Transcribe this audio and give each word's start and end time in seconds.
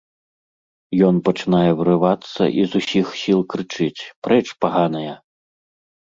Ён 1.07 1.15
пачынае 1.25 1.71
вырывацца 1.81 2.43
i 2.61 2.63
з 2.71 2.81
усiх 2.83 3.11
сiл 3.21 3.41
крычыць: 3.55 4.01
"Прэч, 4.25 4.41
паганая! 4.65 5.13